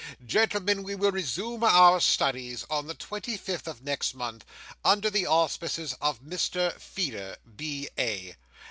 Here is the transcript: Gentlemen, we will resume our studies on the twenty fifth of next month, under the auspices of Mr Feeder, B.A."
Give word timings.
Gentlemen, 0.25 0.81
we 0.81 0.95
will 0.95 1.11
resume 1.11 1.63
our 1.63 1.99
studies 2.01 2.65
on 2.71 2.87
the 2.87 2.95
twenty 2.95 3.37
fifth 3.37 3.67
of 3.67 3.83
next 3.83 4.15
month, 4.15 4.43
under 4.83 5.11
the 5.11 5.27
auspices 5.27 5.93
of 6.01 6.23
Mr 6.23 6.73
Feeder, 6.79 7.37
B.A." 7.55 8.35